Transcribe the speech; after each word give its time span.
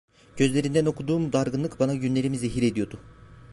Gözlerinden 0.37 0.85
okuduğum 0.85 1.33
dargınlık 1.33 1.79
bana 1.79 1.95
günlerimi 1.95 2.37
zehir 2.37 2.63
ediyordu. 2.71 2.99